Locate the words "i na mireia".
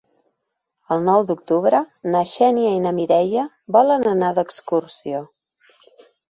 2.77-3.45